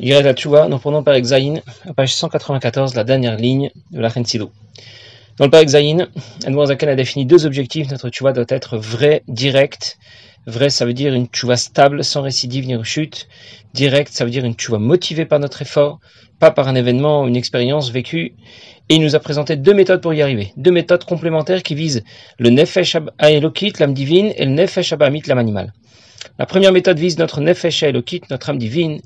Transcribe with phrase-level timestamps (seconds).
[0.00, 4.50] la Tchouva, nous prenons par Exaïn, à page 194, la dernière ligne de la Rensido.
[5.36, 6.08] Dans le Père Exaïn,
[6.40, 7.90] Zakan a défini deux objectifs.
[7.90, 9.98] Notre Tchouva doit être vrai, direct.
[10.46, 13.28] Vrai, ça veut dire une Tchouva stable, sans récidive ni rechute.
[13.72, 15.98] Direct, ça veut dire une Tchouva motivée par notre effort,
[16.38, 18.34] pas par un événement, une expérience vécue.
[18.88, 20.52] Et il nous a présenté deux méthodes pour y arriver.
[20.56, 22.04] Deux méthodes complémentaires qui visent
[22.38, 25.72] le Nefesh Elokit, l'âme divine, et le Nefesh Abamit, l'âme animale.
[26.38, 29.00] La première méthode vise notre Nefesh Elokit, notre âme divine,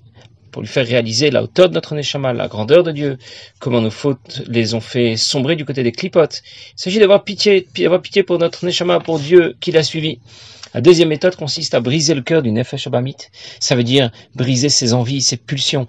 [0.51, 3.19] pour lui faire réaliser la hauteur de notre Neshama, la grandeur de Dieu,
[3.59, 6.43] comment nos fautes les ont fait sombrer du côté des clipotes.
[6.77, 10.21] Il s'agit d'avoir pitié, d'avoir pitié pour notre Neshama, pour Dieu qui l'a suivi.
[10.75, 12.89] La deuxième méthode consiste à briser le cœur du Nefesh.
[13.61, 15.87] Ça veut dire briser ses envies, ses pulsions,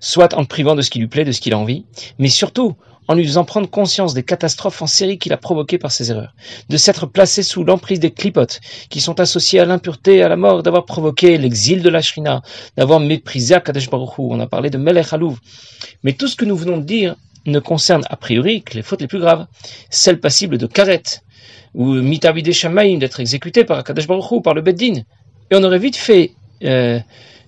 [0.00, 1.84] soit en le privant de ce qui lui plaît, de ce qu'il a envie,
[2.18, 2.76] mais surtout
[3.08, 6.34] en lui faisant prendre conscience des catastrophes en série qu'il a provoquées par ses erreurs,
[6.68, 8.60] de s'être placé sous l'emprise des clipotes
[8.90, 12.42] qui sont associés à l'impureté, à la mort, d'avoir provoqué l'exil de la Shrina,
[12.76, 15.38] d'avoir méprisé Akadosh Baruch On a parlé de Melech Halouv.
[16.04, 19.00] Mais tout ce que nous venons de dire ne concerne a priori que les fautes
[19.00, 19.46] les plus graves,
[19.90, 21.02] celles passibles de karet,
[21.74, 25.02] ou mitavidé shamaim, d'être exécuté par Akadosh Baruch par le Beddin.
[25.50, 26.32] Et on aurait vite fait
[26.64, 26.98] euh,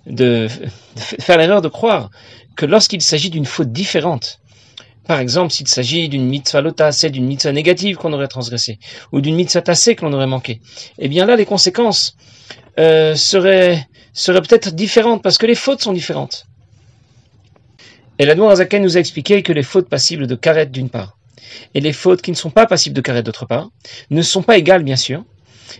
[0.07, 0.49] de,
[0.97, 2.11] faire l'erreur de croire
[2.57, 4.41] que lorsqu'il s'agit d'une faute différente,
[5.07, 8.79] par exemple, s'il s'agit d'une mitzvah lotassée, d'une mitzvah négative qu'on aurait transgressée,
[9.13, 10.61] ou d'une mitzvah tassée que aurait manqué,
[10.99, 12.17] eh bien là, les conséquences
[12.79, 16.47] euh, seraient, seraient peut-être différentes, parce que les fautes sont différentes.
[18.19, 21.19] Et la Azaken nous a expliqué que les fautes passibles de karet d'une part,
[21.75, 23.71] et les fautes qui ne sont pas passibles de karet d'autre part,
[24.11, 25.25] ne sont pas égales, bien sûr,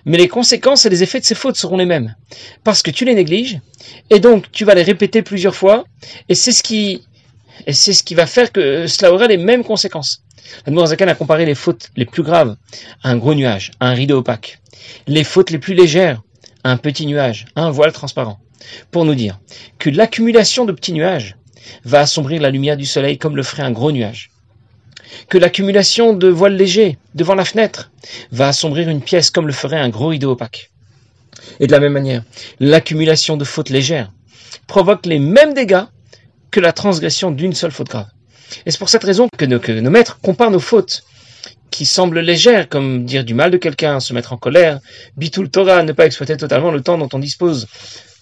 [0.05, 2.15] mais les conséquences et les effets de ces fautes seront les mêmes.
[2.63, 3.61] Parce que tu les négliges,
[4.11, 5.85] et donc tu vas les répéter plusieurs fois,
[6.29, 7.03] et c'est ce qui
[7.69, 10.25] c'est ce qui va faire que cela aura les mêmes conséquences.
[10.67, 12.57] Zakan a comparé les fautes les plus graves
[13.03, 14.59] à un gros nuage, à un rideau opaque.
[15.07, 16.23] Les fautes les plus légères
[16.65, 18.39] à un petit nuage, à un voile transparent.
[18.91, 19.39] Pour nous dire
[19.79, 21.37] que l'accumulation de petits nuages
[21.85, 24.31] va assombrir la lumière du soleil comme le ferait un gros nuage.
[25.29, 27.91] Que l'accumulation de voiles légers devant la fenêtre
[28.31, 30.71] va assombrir une pièce comme le ferait un gros rideau opaque.
[31.61, 32.23] Et de la même manière,
[32.61, 34.11] l'accumulation de fautes légères
[34.67, 35.85] provoque les mêmes dégâts
[36.51, 38.07] que la transgression d'une seule faute grave.
[38.65, 41.03] Et c'est pour cette raison que nos, maîtres comparent nos fautes
[41.71, 44.79] qui semblent légères, comme dire du mal de quelqu'un, se mettre en colère,
[45.17, 47.67] bitul Torah, ne pas exploiter totalement le temps dont on dispose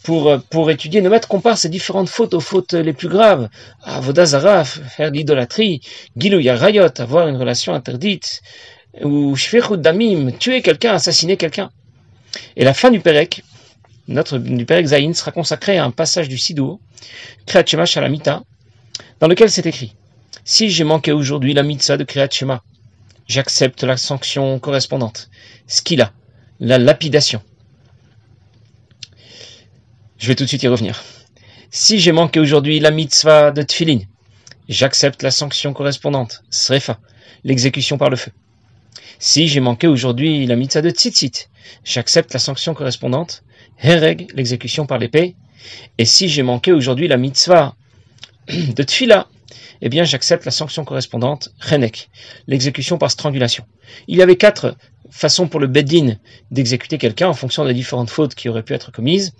[0.04, 1.00] pour, pour étudier.
[1.00, 3.48] Nos maîtres comparent ces différentes fautes aux fautes les plus graves.
[3.82, 5.80] Avodazara, faire l'idolâtrie,
[6.16, 8.42] Gilou Yarayot, avoir une relation interdite,
[9.02, 11.70] ou Shfirut Damim, tuer quelqu'un, assassiner quelqu'un.
[12.56, 13.42] Et la fin du Pérec,
[14.08, 16.80] notre, du Père Zayin sera consacré à un passage du Sidour,
[17.46, 18.42] Kriyat Shema Shalamita,
[19.20, 19.94] dans lequel c'est écrit
[20.44, 22.62] Si j'ai manqué aujourd'hui la mitzvah de Kriyat Shema,
[23.28, 25.30] j'accepte la sanction correspondante.
[25.66, 26.12] Skila,
[26.60, 27.42] la lapidation.
[30.22, 31.02] Je vais tout de suite y revenir.
[31.72, 33.98] Si j'ai manqué aujourd'hui la mitzvah de Tfilin,
[34.68, 36.44] j'accepte la sanction correspondante.
[36.48, 37.00] Srefa,
[37.42, 38.30] l'exécution par le feu.
[39.18, 41.48] Si j'ai manqué aujourd'hui la mitzvah de Tzitzit,
[41.82, 43.42] j'accepte la sanction correspondante.
[43.80, 45.34] Hereg, l'exécution par l'épée.
[45.98, 47.74] Et si j'ai manqué aujourd'hui la mitzvah
[48.46, 49.26] de Tfila,
[49.80, 52.10] eh bien j'accepte la sanction correspondante, Renek,
[52.46, 53.64] l'exécution par strangulation.
[54.06, 54.76] Il y avait quatre
[55.10, 56.14] façons pour le Beddin
[56.52, 59.32] d'exécuter quelqu'un en fonction des différentes fautes qui auraient pu être commises.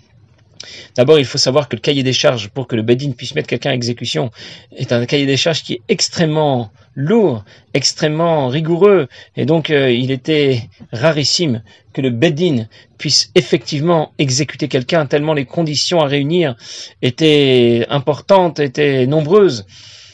[0.95, 3.47] D'abord, il faut savoir que le cahier des charges pour que le Bedin puisse mettre
[3.47, 4.31] quelqu'un à exécution
[4.75, 7.43] est un cahier des charges qui est extrêmement lourd,
[7.73, 15.05] extrêmement rigoureux, et donc euh, il était rarissime que le Bedin puisse effectivement exécuter quelqu'un
[15.05, 16.55] tellement les conditions à réunir
[17.01, 19.65] étaient importantes, étaient nombreuses.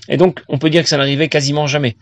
[0.07, 1.95] Et donc, on peut dire que ça n'arrivait quasiment jamais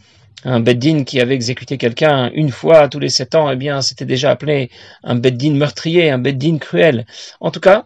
[0.44, 4.06] un beddin qui avait exécuté quelqu'un une fois tous les sept ans, eh bien, c'était
[4.06, 4.70] déjà appelé
[5.04, 7.06] un beddin meurtrier, un beddin cruel.
[7.42, 7.86] En tout cas,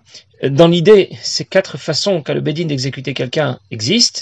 [0.50, 4.22] dans l'idée, ces quatre façons qu'a le beddin d'exécuter quelqu'un existent.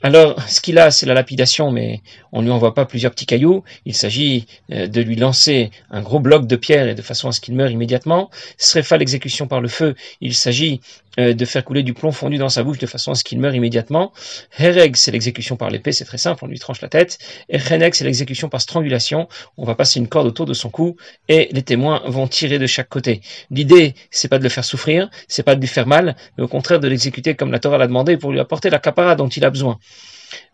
[0.00, 3.26] Alors, ce qu'il a, c'est la lapidation, mais on ne lui envoie pas plusieurs petits
[3.26, 3.64] cailloux.
[3.84, 7.32] Il s'agit euh, de lui lancer un gros bloc de pierre et de façon à
[7.32, 8.30] ce qu'il meure immédiatement.
[8.58, 10.80] Srefa, l'exécution par le feu, il s'agit
[11.18, 13.40] euh, de faire couler du plomb fondu dans sa bouche de façon à ce qu'il
[13.40, 14.12] meure immédiatement.
[14.56, 17.18] Hereg, c'est l'exécution par l'épée, c'est très simple, on lui tranche la tête.
[17.48, 19.28] Et c'est l'exécution par strangulation.
[19.56, 20.96] On va passer une corde autour de son cou
[21.28, 23.20] et les témoins vont tirer de chaque côté.
[23.50, 26.48] L'idée, c'est pas de le faire souffrir, c'est pas de lui faire mal, mais au
[26.48, 29.44] contraire de l'exécuter comme la Torah l'a demandé pour lui apporter la capara dont il
[29.44, 29.78] a besoin.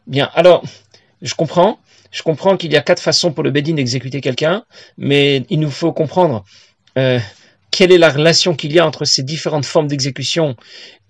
[0.07, 0.63] Bien, alors,
[1.23, 1.79] je comprends,
[2.11, 4.65] je comprends qu'il y a quatre façons pour le Bédine d'exécuter quelqu'un,
[4.99, 6.45] mais il nous faut comprendre
[6.99, 7.19] euh,
[7.71, 10.55] quelle est la relation qu'il y a entre ces différentes formes d'exécution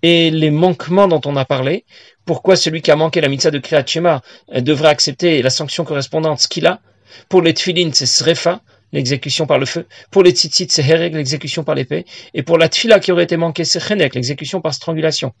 [0.03, 1.83] et les manquements dont on a parlé.
[2.25, 4.21] Pourquoi celui qui a manqué la mitzvah de Kriyat Shema
[4.55, 6.79] devrait accepter la sanction correspondante, ce qu'il a
[7.27, 8.61] Pour les tfilin, c'est srefa,
[8.95, 9.85] l'exécution par le feu.
[10.09, 12.05] Pour les tzitzit, c'est hereg, l'exécution par l'épée.
[12.33, 15.33] Et pour la tfila qui aurait été manquée, c'est chenek, l'exécution par strangulation.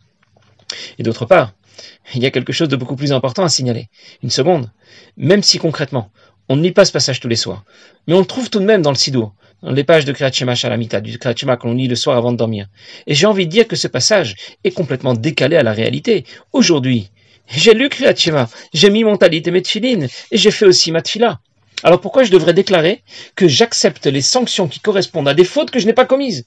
[0.99, 1.53] Et d'autre part,
[2.13, 3.87] il y a quelque chose de beaucoup plus important à signaler.
[4.21, 4.71] Une seconde.
[5.17, 6.11] Même si concrètement,
[6.49, 7.63] on ne lit pas ce passage tous les soirs,
[8.07, 10.31] mais on le trouve tout de même dans le Sidour, dans les pages de Kriyat
[10.31, 12.67] Shalamita, du Kriyat que l'on lit le soir avant de dormir.
[13.07, 16.25] Et j'ai envie de dire que ce passage est complètement décalé à la réalité.
[16.53, 17.09] Aujourd'hui,
[17.47, 18.13] j'ai lu Kriyat
[18.73, 21.39] j'ai mis mon talit et mes tfilines, et j'ai fait aussi ma tfila.
[21.83, 23.03] Alors pourquoi je devrais déclarer
[23.35, 26.45] que j'accepte les sanctions qui correspondent à des fautes que je n'ai pas commises?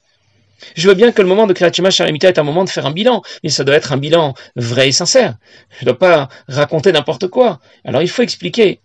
[0.75, 2.87] Je veux bien que le moment de Kriyat Shema Shalamita est un moment de faire
[2.87, 5.37] un bilan, mais ça doit être un bilan vrai et sincère.
[5.79, 7.61] Je ne dois pas raconter n'importe quoi.
[7.85, 8.81] Alors il faut expliquer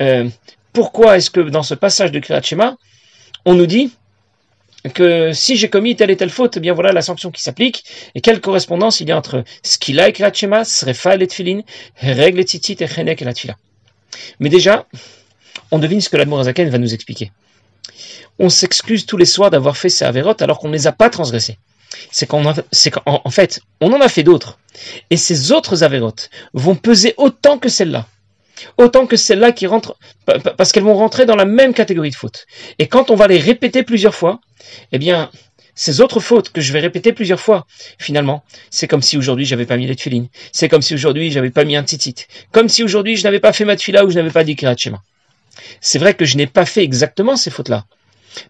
[0.00, 0.28] euh,
[0.72, 2.42] pourquoi est-ce que dans ce passage de Kriyat
[3.44, 3.92] on nous dit
[4.94, 7.84] que si j'ai commis telle et telle faute, eh bien voilà la sanction qui s'applique,
[8.14, 11.26] et quelle correspondance il y a entre ce qu'il a et Kriyat Shema, Srefa et
[11.26, 11.60] Tfilin,
[12.00, 13.28] règle et Tzitzit et Chenek et.
[14.40, 14.86] Mais déjà,
[15.70, 17.32] on devine ce que l'Admorazaken va nous expliquer
[18.40, 21.10] on s'excuse tous les soirs d'avoir fait ces avérotes alors qu'on ne les a pas
[21.10, 21.58] transgressés.
[22.10, 24.58] C'est qu'en fait, on en a fait d'autres.
[25.10, 28.06] Et ces autres avérotes vont peser autant que celles-là.
[28.78, 29.96] Autant que celles-là qui rentrent,
[30.56, 32.46] parce qu'elles vont rentrer dans la même catégorie de fautes.
[32.78, 34.40] Et quand on va les répéter plusieurs fois,
[34.92, 35.30] eh bien,
[35.74, 37.66] ces autres fautes que je vais répéter plusieurs fois,
[37.98, 40.28] finalement, c'est comme si aujourd'hui j'avais pas mis les tefilines.
[40.52, 42.26] C'est comme si aujourd'hui j'avais pas mis un tzitzit.
[42.52, 44.76] Comme si aujourd'hui je n'avais pas fait ma tefila ou je n'avais pas dit kirat
[45.80, 47.84] C'est vrai que je n'ai pas fait exactement ces fautes-là.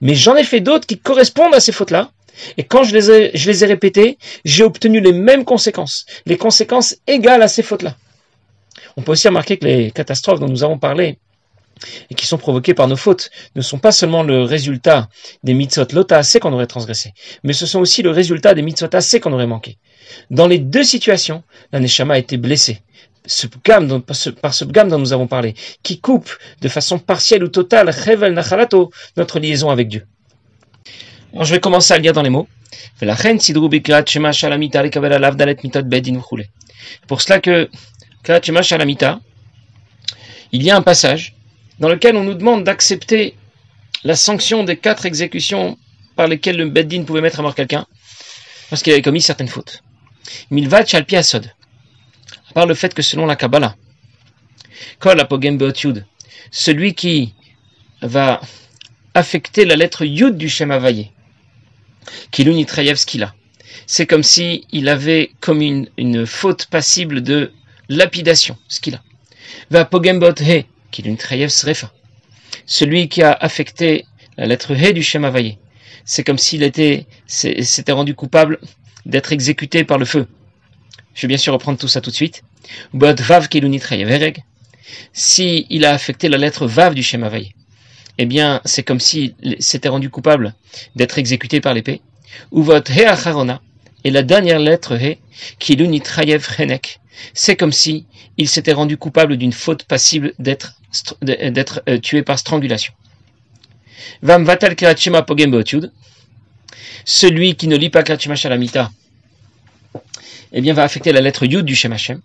[0.01, 2.11] Mais j'en ai fait d'autres qui correspondent à ces fautes-là.
[2.57, 7.49] Et quand je les ai, répétées, j'ai obtenu les mêmes conséquences, les conséquences égales à
[7.49, 7.97] ces fautes-là.
[8.97, 11.19] On peut aussi remarquer que les catastrophes dont nous avons parlé
[12.11, 15.09] et qui sont provoquées par nos fautes ne sont pas seulement le résultat
[15.43, 19.21] des mitzvot lota qu'on aurait transgressé, mais ce sont aussi le résultat des mitzvot assez
[19.21, 19.79] qu'on aurait manqué.
[20.31, 21.43] Dans les deux situations,
[21.73, 22.83] la Neshama a été blessée,
[23.22, 26.31] par ce gamme dont nous avons parlé, qui coupe
[26.61, 27.90] de façon partielle ou totale
[29.17, 30.06] notre liaison avec Dieu.
[31.32, 32.49] Alors je vais commencer à lire dans les mots.
[37.06, 37.69] Pour cela que
[40.52, 41.34] il y a un passage
[41.78, 43.34] dans lequel on nous demande d'accepter
[44.05, 45.78] la sanction des quatre exécutions
[46.17, 47.87] par lesquelles le Beddin pouvait mettre à mort quelqu'un
[48.69, 49.82] parce qu'il avait commis certaines fautes.
[50.50, 51.50] Milvat Chalpi Asod
[52.55, 53.76] par le fait que selon la Kabbalah,
[54.99, 55.26] Kol
[56.50, 57.35] celui qui
[58.02, 58.41] va
[59.14, 61.11] affecter la lettre Yud du Shem Havayé,
[62.31, 63.35] Kiluni Skila,
[63.87, 67.52] c'est comme si avait commis une, faute passible de
[67.88, 69.03] lapidation, Skila.
[69.70, 70.64] Va Pogembot He,
[71.49, 71.93] Srefa,
[72.67, 74.06] celui qui a affecté
[74.37, 75.58] la lettre He du Shem Havayé,
[76.05, 78.58] c'est comme s'il était, s'était rendu coupable
[79.06, 80.26] d'être exécuté par le feu.
[81.20, 82.43] Je vais bien sûr reprendre tout ça tout de suite.
[82.94, 83.46] Vav
[85.12, 87.28] Si il a affecté la lettre Vav du Shem
[88.17, 90.55] eh bien, c'est comme s'il s'était rendu coupable
[90.96, 92.00] d'être exécuté par l'épée.
[92.55, 93.61] Uvot He Acharona,
[94.02, 95.19] et la dernière lettre He,
[95.58, 97.00] Kiluni Trayev Chenek,
[97.34, 98.06] c'est comme si
[98.38, 100.72] il s'était rendu coupable d'une faute passible d'être
[101.87, 102.94] euh, tué par strangulation.
[104.22, 104.75] Vam Vatal
[107.05, 108.90] celui qui ne lit pas Kirachima Shalamita,
[110.52, 112.20] eh bien, va affecter la lettre Yud du Shem Hashem.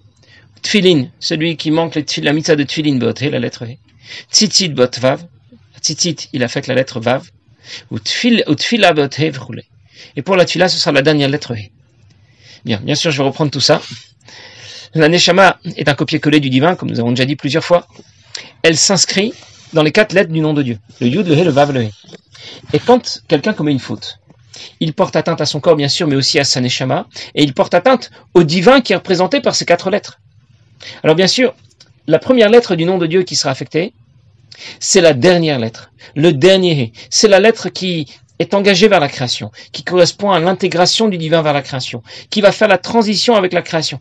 [0.62, 3.78] Tfilin, celui qui manque la mitzvah de Tfilin bot, la lettre V.
[4.32, 5.26] Tzitzit bot vav.
[5.82, 7.30] Tzitzit, il affecte la lettre vav.
[7.92, 9.10] Ou tfila bot
[10.16, 11.72] Et pour la tfila, ce sera la dernière lettre V.
[12.64, 13.82] Bien, bien sûr, je vais reprendre tout ça.
[14.96, 17.88] La Neshama est un copier-coller du divin, comme nous avons déjà dit plusieurs fois.
[18.64, 19.34] Elle s'inscrit
[19.74, 20.80] dans les quatre lettres du nom de Dieu.
[21.00, 21.92] Le Yud, le He, le Vav, le He.
[22.74, 24.20] Et quand quelqu'un commet une faute,
[24.80, 27.54] il porte atteinte à son corps, bien sûr, mais aussi à sa neshama, et il
[27.54, 30.20] porte atteinte au divin qui est représenté par ces quatre lettres.
[31.04, 31.56] Alors bien sûr,
[32.08, 33.94] la première lettre du nom de Dieu qui sera affectée,
[34.80, 38.08] c'est la dernière lettre, le dernier C'est la lettre qui
[38.40, 42.42] est engagée vers la création, qui correspond à l'intégration du divin vers la création, qui
[42.42, 44.00] va faire la transition avec la création,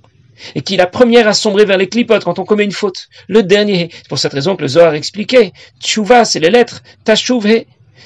[0.54, 3.08] et qui est la première à sombrer vers les clipotes quand on commet une faute.
[3.28, 3.90] Le dernier.
[3.92, 5.52] C'est pour cette raison que le Zohar expliquait.
[5.80, 6.82] Tchouva, c'est les lettres.
[7.04, 7.46] Tachouv,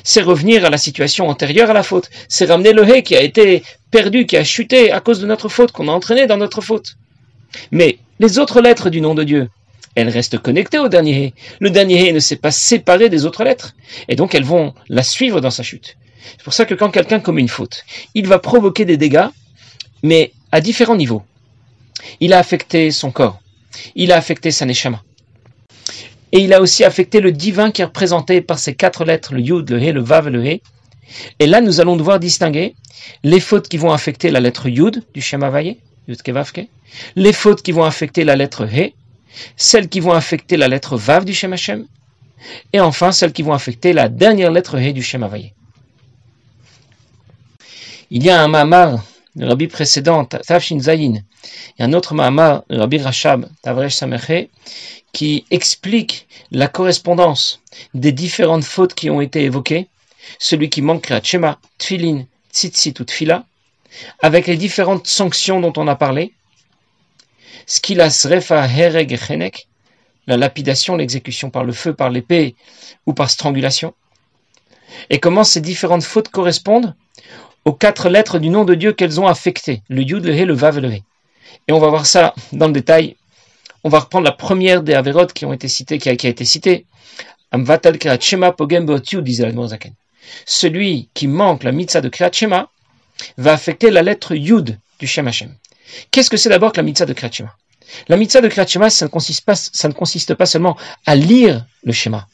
[0.05, 2.11] c'est revenir à la situation antérieure à la faute.
[2.29, 5.49] C'est ramener le hé qui a été perdu, qui a chuté à cause de notre
[5.49, 6.97] faute, qu'on a entraîné dans notre faute.
[7.71, 9.49] Mais les autres lettres du nom de Dieu,
[9.95, 11.35] elles restent connectées au dernier hé.
[11.61, 13.75] Le dernier hé ne s'est pas séparé des autres lettres.
[14.09, 15.97] Et donc elles vont la suivre dans sa chute.
[16.33, 19.29] C'est pour ça que quand quelqu'un commet une faute, il va provoquer des dégâts,
[20.03, 21.23] mais à différents niveaux.
[22.21, 23.41] Il a affecté son corps.
[23.95, 25.03] Il a affecté sa neshama
[26.33, 29.41] et il a aussi affecté le divin qui est représenté par ces quatre lettres, le
[29.41, 30.63] Yud, le He, le Vav et le He.
[31.39, 32.75] Et là, nous allons devoir distinguer
[33.25, 36.69] les fautes qui vont affecter la lettre Yud du Shema Vaye, Yud Kevavke,
[37.17, 38.93] les fautes qui vont affecter la lettre He,
[39.57, 41.55] celles qui vont affecter la lettre Vav du Shem
[42.73, 45.53] et enfin celles qui vont affecter la dernière lettre He du Shema Vaye.
[48.11, 49.03] Il y a un mamar
[49.39, 51.23] le rabbi précédent, Tafshin Zayin,
[51.79, 54.49] et un autre Mahama, le rabbi Rashab, Tavresh Sameche,
[55.13, 57.61] qui explique la correspondance
[57.95, 59.89] des différentes fautes qui ont été évoquées,
[60.41, 63.45] celui qui manque à Shema, Tfilin, Tzitzit ou Tfila,
[64.21, 66.35] avec les différentes sanctions dont on a parlé,
[67.67, 69.69] Skilas Refa Hereg Chenek,
[70.27, 72.57] la lapidation, l'exécution par le feu, par l'épée
[73.07, 73.95] ou par strangulation,
[75.11, 76.95] et comment ces différentes fautes correspondent?
[77.69, 80.55] Aux quatre lettres du nom de Dieu qu'elles ont affectées, le Yud, le He, le
[80.55, 81.03] Vav le He.
[81.69, 83.17] Et on va voir ça dans le détail.
[83.85, 86.87] On va reprendre la première des Averot qui ont été citées, qui a, été citée.
[87.53, 88.87] Amvatal Shema Pogem
[89.21, 89.53] disait
[90.47, 92.71] Celui qui manque la mitzvah de Kriyat Shema
[93.37, 95.55] va affecter la lettre Yud du Shem Hashem.
[96.11, 97.55] Qu'est-ce que c'est d'abord que la mitzvah de Kriyat Shema?
[98.09, 101.15] La mitzvah de Kriyat Shema, ça ne, consiste pas, ça ne consiste pas seulement à
[101.15, 102.29] lire le schéma,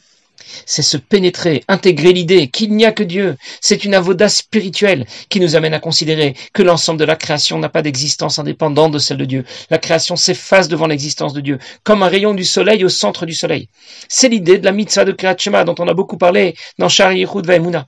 [0.66, 3.36] c'est se pénétrer, intégrer l'idée qu'il n'y a que Dieu.
[3.60, 7.68] C'est une avoda spirituelle qui nous amène à considérer que l'ensemble de la création n'a
[7.68, 9.44] pas d'existence indépendante de celle de Dieu.
[9.70, 13.34] La création s'efface devant l'existence de Dieu, comme un rayon du soleil au centre du
[13.34, 13.68] soleil.
[14.08, 17.46] C'est l'idée de la mitzvah de Kriyat dont on a beaucoup parlé dans Shari Yehud
[17.46, 17.86] Vaimuna.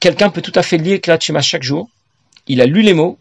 [0.00, 1.88] Quelqu'un peut tout à fait lire Kriyat chaque jour.
[2.46, 3.18] Il a lu les mots,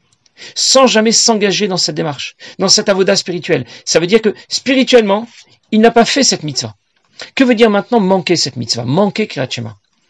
[0.56, 3.66] sans jamais s'engager dans cette démarche, dans cette avoda spirituelle.
[3.86, 5.28] Ça veut dire que spirituellement,
[5.72, 6.76] il n'a pas fait cette mitzvah.
[7.36, 8.86] Que veut dire maintenant manquer cette mitzvah?
[8.86, 9.48] Manquer Kriyat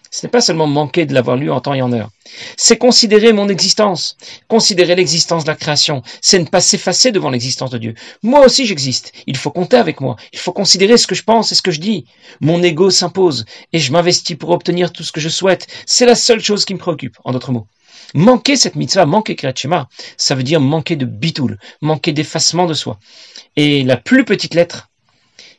[0.09, 2.09] Ce n'est pas seulement manquer de l'avoir lu en temps et en heure.
[2.57, 6.01] C'est considérer mon existence, considérer l'existence de la création.
[6.21, 7.95] C'est ne pas s'effacer devant l'existence de Dieu.
[8.23, 9.11] Moi aussi j'existe.
[9.27, 10.15] Il faut compter avec moi.
[10.33, 12.05] Il faut considérer ce que je pense et ce que je dis.
[12.39, 15.67] Mon ego s'impose et je m'investis pour obtenir tout ce que je souhaite.
[15.85, 17.67] C'est la seule chose qui me préoccupe, en d'autres mots.
[18.13, 19.87] Manquer cette mitzvah, manquer Kriyat
[20.17, 22.99] ça veut dire manquer de bitoul, manquer d'effacement de soi.
[23.55, 24.90] Et la plus petite lettre,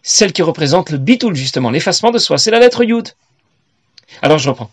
[0.02, 2.38] celle qui représente le bitoul, justement, l'effacement de soi.
[2.38, 3.08] C'est la lettre Yud.
[4.20, 4.70] Alors je reprends.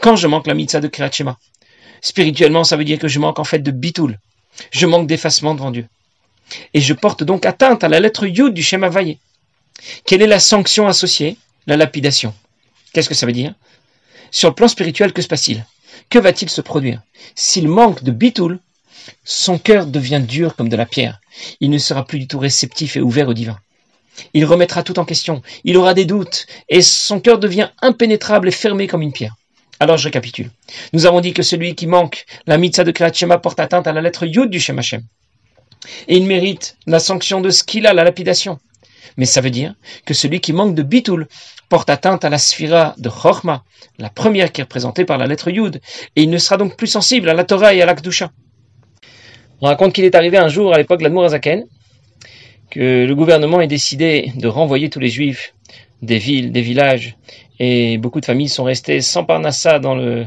[0.00, 1.10] Quand je manque la mitzvah de Kriyat
[2.00, 4.18] spirituellement, ça veut dire que je manque en fait de bitoul.
[4.70, 5.86] Je manque d'effacement devant Dieu.
[6.74, 9.18] Et je porte donc atteinte à la lettre Yud du Shema Vaye.
[10.04, 11.36] Quelle est la sanction associée?
[11.66, 12.34] La lapidation.
[12.92, 13.54] Qu'est-ce que ça veut dire?
[14.30, 15.64] Sur le plan spirituel, que se passe-t-il?
[16.10, 17.00] Que va-t-il se produire?
[17.34, 18.58] S'il manque de bitoul,
[19.24, 21.20] son cœur devient dur comme de la pierre.
[21.60, 23.58] Il ne sera plus du tout réceptif et ouvert au divin.
[24.32, 28.52] Il remettra tout en question, il aura des doutes, et son cœur devient impénétrable et
[28.52, 29.34] fermé comme une pierre.
[29.80, 30.50] Alors je récapitule.
[30.92, 34.00] Nous avons dit que celui qui manque la mitzvah de Kriyat porte atteinte à la
[34.00, 35.02] lettre Yud du Shem Hashem.
[36.08, 38.58] Et il mérite la sanction de ce qu'il a, la lapidation.
[39.16, 39.74] Mais ça veut dire
[40.06, 41.28] que celui qui manque de Bitul
[41.68, 43.64] porte atteinte à la sphira de Chorma,
[43.98, 45.80] la première qui est représentée par la lettre Yud,
[46.16, 48.30] et il ne sera donc plus sensible à la Torah et à l'Akdusha.
[49.60, 51.64] On raconte qu'il est arrivé un jour à l'époque de l'Admour Azaken,
[52.76, 55.54] le gouvernement ait décidé de renvoyer tous les juifs
[56.02, 57.16] des villes, des villages,
[57.58, 60.26] et beaucoup de familles sont restées sans parnassa dans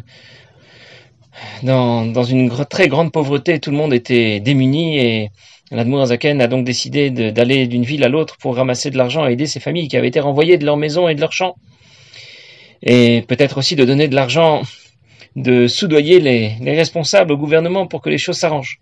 [1.64, 5.32] dans, une très grande pauvreté, tout le monde était démuni et
[5.72, 9.34] l'Admour Zaken a donc décidé d'aller d'une ville à l'autre pour ramasser de l'argent et
[9.34, 11.56] aider ces familles qui avaient été renvoyées de leur maison et de leur champ.
[12.84, 14.62] Et peut-être aussi de donner de l'argent,
[15.36, 18.80] de soudoyer les, les responsables au gouvernement pour que les choses s'arrangent.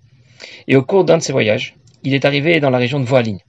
[0.68, 3.40] Et au cours d'un de ces voyages, il est arrivé dans la région de Voiline.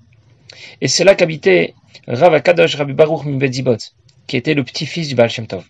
[0.81, 1.75] Et c'est là qu'habitait
[2.07, 3.77] Rav Akadosh Rabbi Baruch Mimbedzibot,
[4.27, 5.65] qui était le petit-fils du Baal Shem Tov.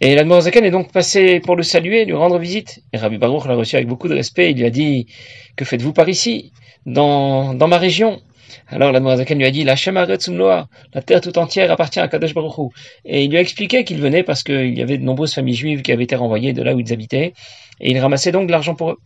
[0.00, 2.82] Et l'Admorazaken est donc passé pour le saluer, lui rendre visite.
[2.92, 4.50] Et Rabbi Baruch l'a reçu avec beaucoup de respect.
[4.50, 5.06] Il lui a dit
[5.54, 6.52] Que faites-vous par ici,
[6.86, 8.20] dans, dans ma région?
[8.66, 12.72] Alors l'Admorazaken lui a dit La la terre tout entière appartient à Kadosh Baruch
[13.04, 15.82] Et il lui a expliqué qu'il venait parce qu'il y avait de nombreuses familles juives
[15.82, 17.32] qui avaient été renvoyées de là où ils habitaient.
[17.80, 18.98] Et il ramassait donc de l'argent pour eux.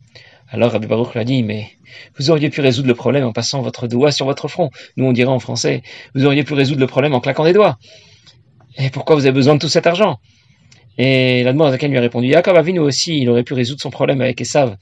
[0.48, 1.70] Alors Rabbi Baruch lui a dit, mais
[2.18, 4.70] vous auriez pu résoudre le problème en passant votre doigt sur votre front.
[4.96, 5.82] Nous on dirait en français,
[6.14, 7.78] vous auriez pu résoudre le problème en claquant des doigts.
[8.78, 10.18] Et pourquoi vous avez besoin de tout cet argent?
[10.98, 14.40] Et l'Admorazaken lui a répondu, Yaakov nous aussi, il aurait pu résoudre son problème avec
[14.40, 14.76] Esav,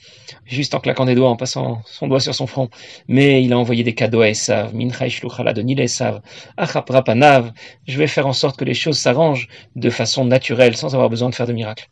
[0.44, 2.68] juste en claquant des doigts, en passant son doigt sur son front.
[3.08, 4.72] Mais il a envoyé des cadeaux à Esav,
[5.08, 6.20] Shluchala de Nil Esav,
[6.56, 7.52] Achaprapanav,
[7.88, 11.30] je vais faire en sorte que les choses s'arrangent de façon naturelle, sans avoir besoin
[11.30, 11.88] de faire de miracles.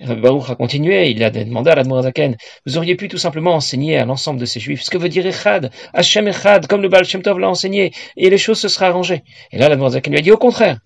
[0.00, 2.36] Baruch a continué, il a demandé à l'Admorazaken,
[2.66, 5.26] vous auriez pu tout simplement enseigner à l'ensemble de ces juifs ce que veut dire
[5.26, 8.86] Echad, Hashem Echad, comme le Baal Shem Tov l'a enseigné, et les choses se seraient
[8.86, 9.22] arrangées.
[9.52, 10.78] Et là, l'Admorazaken lui a dit au contraire.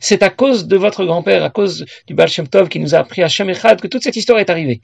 [0.00, 2.98] C'est à cause de votre grand-père, à cause du Baal Shem Tov qui nous a
[2.98, 4.80] appris à Echad que toute cette histoire est arrivée.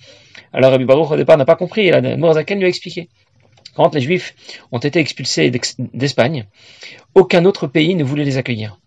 [0.53, 3.09] Alors Rabbi Baruch au départ n'a pas compris, et l'Admorazaken lui a expliqué.
[3.75, 4.35] Quand les juifs
[4.73, 6.47] ont été expulsés d'Espagne,
[7.15, 8.79] aucun autre pays ne voulait les accueillir.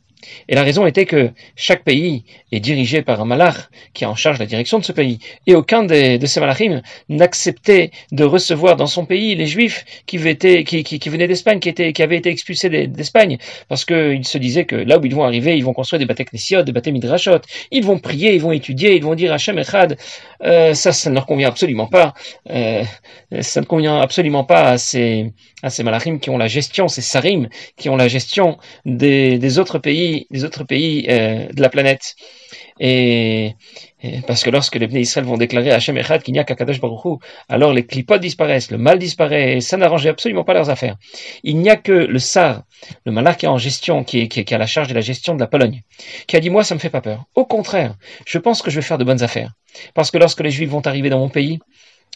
[0.47, 4.15] Et la raison était que chaque pays est dirigé par un malach qui est en
[4.15, 5.19] charge de la direction de ce pays.
[5.47, 11.27] Et aucun de ces malachim n'acceptait de recevoir dans son pays les juifs qui, venaient
[11.27, 13.37] d'Espagne, qui, avaient été expulsés d'Espagne,
[13.67, 16.25] parce qu'ils se disaient que là où ils vont arriver, ils vont construire des bâtés
[16.63, 16.93] des bâtés
[17.71, 19.97] ils vont prier, ils vont étudier, ils vont dire Hachem Echad.
[20.43, 22.13] Euh, ça, ça ne leur convient absolument pas.
[22.49, 22.83] Euh,
[23.41, 25.31] ça ne convient absolument pas à ces,
[25.63, 30.12] à malachim qui ont la gestion, ces sarim, qui ont la gestion des autres pays
[30.31, 32.15] des autres pays euh, de la planète.
[32.79, 33.53] Et,
[34.27, 37.21] parce que lorsque les Israël vont déclarer à Hashem Echad qu'il n'y a qu'Akadosh Baruch
[37.47, 40.97] alors les clipotes disparaissent, le mal disparaît, et ça n'arrangeait absolument pas leurs affaires.
[41.43, 42.63] Il n'y a que le Sar,
[43.05, 45.01] le malak qui est en gestion, qui, est, qui, qui a la charge de la
[45.01, 45.83] gestion de la Pologne,
[46.27, 47.25] qui a dit moi ça me fait pas peur.
[47.35, 49.53] Au contraire, je pense que je vais faire de bonnes affaires.
[49.93, 51.59] Parce que lorsque les Juifs vont arriver dans mon pays,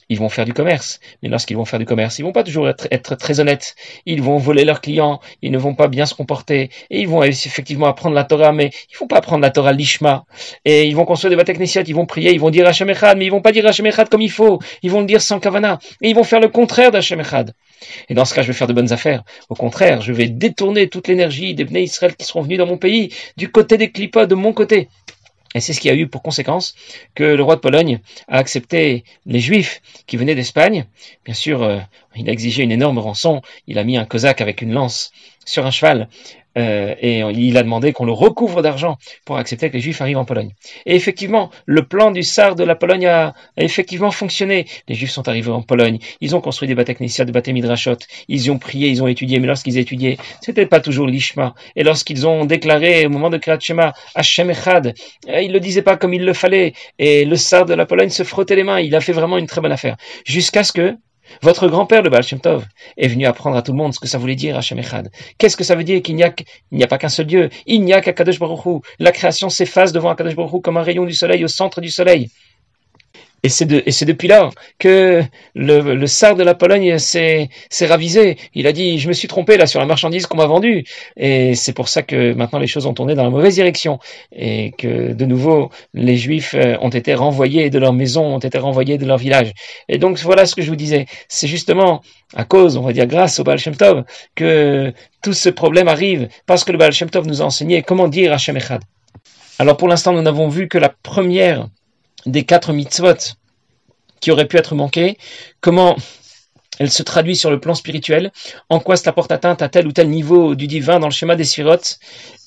[0.10, 1.00] ils vont faire du commerce.
[1.22, 3.76] Mais lorsqu'ils vont faire du commerce, ils vont pas toujours être, très honnêtes.
[4.06, 7.24] Ils vont voler leurs clients, ils ne vont pas bien se comporter, et ils vont
[7.24, 10.26] effectivement apprendre la Torah, mais ils vont pas apprendre la Torah l'ishma.
[10.66, 13.26] Et ils vont construire des bâtiments ils vont prier, ils vont dire Hashem Echad, mais
[13.26, 14.60] ils vont pas dire Hashem Echad comme il faut.
[14.84, 15.80] Ils vont le dire sans kavana.
[16.02, 17.54] Et ils vont faire le contraire d'Hashem Echad.
[18.10, 19.24] Et dans ce cas, je vais faire de bonnes affaires.
[19.50, 22.78] Au contraire, je vais détourner toute l'énergie des Bnei Israël qui seront venus dans mon
[22.78, 24.90] pays, du côté des clipotes, de mon côté.
[25.58, 26.76] Et c'est ce qui a eu pour conséquence
[27.16, 30.86] que le roi de Pologne a accepté les Juifs qui venaient d'Espagne.
[31.26, 31.80] Bien sûr, euh,
[32.16, 33.42] il a exigé une énorme rançon.
[33.66, 35.12] Il a mis un cosaque avec une lance
[35.48, 36.08] sur un cheval
[36.58, 40.18] euh, et il a demandé qu'on le recouvre d'argent pour accepter que les Juifs arrivent
[40.18, 40.54] en Pologne.
[40.86, 44.66] Et effectivement, le plan du Sar de la Pologne a, effectivement fonctionné.
[44.88, 48.58] Les Juifs sont arrivés en Pologne, ils ont construit des bâtiments des midrashot, ils ont
[48.58, 51.54] prié, ils ont étudié, mais lorsqu'ils étudiaient, c'était pas toujours l'ishma.
[51.76, 54.94] Et lorsqu'ils ont déclaré au moment de Kriyat Shema, Hashem Echad,
[55.30, 56.74] euh, ils le disaient pas comme il le fallait.
[56.98, 58.80] Et le Sar de la Pologne se frottait les mains.
[58.80, 59.98] Il a fait vraiment une très bonne affaire.
[60.26, 60.96] Jusqu'à ce que
[61.42, 62.24] votre grand-père, le Baal
[62.98, 65.10] est venu apprendre à tout le monde ce que ça voulait dire Hashem Echad.
[65.38, 66.34] Qu'est-ce que ça veut dire qu'il n'y a,
[66.72, 67.50] n'y a pas qu'un seul Dieu?
[67.66, 68.80] Il n'y a qu'Akadosh Baruch Hu.
[69.00, 71.90] La création s'efface devant Akadosh Baruch Hu comme un rayon du soleil au centre du
[71.90, 72.30] soleil.
[73.48, 75.24] Et c'est, depuis là que
[75.56, 77.50] le, le sar de la Pologne s'est,
[77.82, 78.38] ravisé.
[78.54, 80.84] Il a dit, je me suis trompé là sur la marchandise qu'on m'a vendue.
[81.16, 84.00] Et c'est pour ça que maintenant les choses ont tourné dans la mauvaise direction.
[84.34, 88.58] Et que de nouveau, les Juifs euh, ont été renvoyés de leur maison, ont été
[88.58, 89.54] renvoyés de leur village.
[89.88, 91.06] Et donc voilà ce que je vous disais.
[91.30, 92.02] C'est justement
[92.36, 94.04] à cause, on va dire grâce au Baal Shem Tov,
[94.36, 94.92] que
[95.24, 96.28] tout ce problème arrive.
[96.46, 98.82] Parce que le Baal Shem Tov nous a enseigné comment dire Hashem Echad.
[99.58, 101.70] Alors pour l'instant, nous n'avons vu que la première
[102.28, 103.36] des quatre mitzvot
[104.20, 105.18] qui auraient pu être manquées,
[105.62, 105.96] comment
[106.80, 108.32] elle se traduit sur le plan spirituel,
[108.70, 111.36] en quoi cela porte atteinte à tel ou tel niveau du divin dans le schéma
[111.36, 111.98] des sirotes,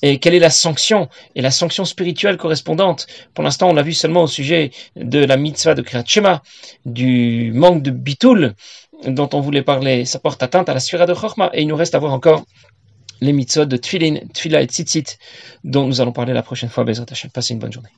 [0.03, 3.09] et quelle est la sanction, et la sanction spirituelle correspondante?
[3.35, 6.43] Pour l'instant, on l'a vu seulement au sujet de la mitzvah de Kriyat Shema,
[6.85, 8.55] du manque de bitoul
[9.07, 11.77] dont on voulait parler, ça porte atteinte à la sphère de Chorma, et il nous
[11.77, 12.45] reste à voir encore
[13.21, 15.19] les mitzvot de Tfilin, Tfila et Tzitzit,
[15.65, 16.85] dont nous allons parler la prochaine fois.
[16.85, 17.31] Bezrat Hashem.
[17.31, 17.91] Passez une bonne journée.